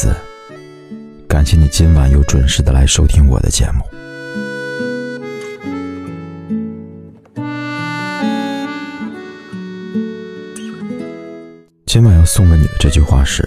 [0.00, 0.16] 子，
[1.28, 3.84] 感谢你今晚又准时的来收听我的节目。
[11.84, 13.46] 今晚要送给你的这句话是：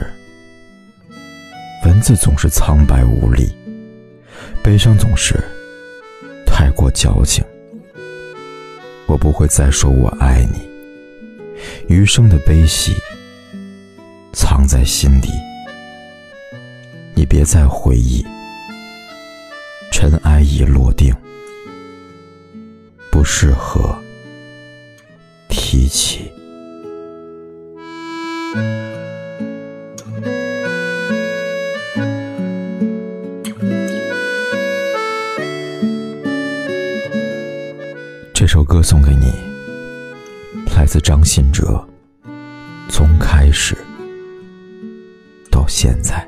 [1.85, 3.51] 文字总是苍白无力，
[4.61, 5.43] 悲伤总是
[6.45, 7.43] 太过矫情。
[9.07, 10.69] 我不会再说我爱你，
[11.87, 12.93] 余生的悲喜
[14.33, 15.31] 藏在心底。
[17.15, 18.25] 你别再回忆，
[19.91, 21.15] 尘埃已落定，
[23.11, 23.95] 不适合
[25.47, 26.31] 提起。
[38.33, 39.31] 这首歌送给你，
[40.75, 41.83] 来自张信哲。
[42.89, 43.75] 从开始
[45.49, 46.27] 到现在，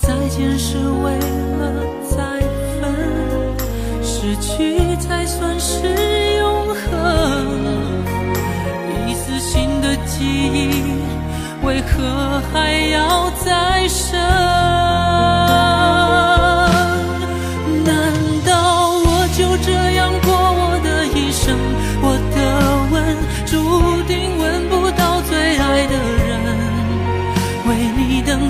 [0.00, 1.12] 再见是为
[1.58, 1.62] 了
[2.10, 2.16] 再
[2.80, 2.82] 分，
[4.02, 5.78] 失去才算是
[6.38, 6.82] 永恒。
[9.06, 10.68] 一丝新的记忆，
[11.62, 14.18] 为何还要再生？
[17.84, 18.12] 难
[18.44, 18.52] 道
[19.06, 21.56] 我就这样过我的一生？
[22.02, 22.36] 我的
[22.92, 22.94] 吻
[23.46, 23.52] 注
[24.06, 24.73] 定吻不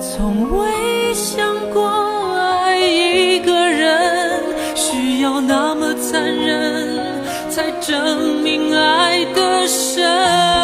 [0.00, 1.88] 从未想过
[2.36, 4.42] 爱一个人
[4.74, 10.63] 需要那么残忍，才证明爱的深。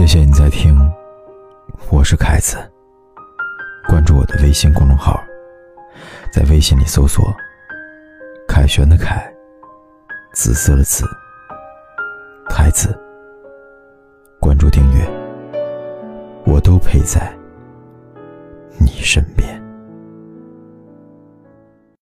[0.00, 0.74] 谢谢你在听
[1.90, 2.56] 我是凯子，
[3.86, 5.22] 关注我的微信公众号，
[6.32, 7.30] 在微信里搜索
[8.48, 9.30] “凯旋的凯”，
[10.32, 11.04] 紫色的紫，
[12.48, 12.98] 太子。
[14.40, 15.06] 关注订阅，
[16.46, 17.30] 我都陪在
[18.78, 19.59] 你身边。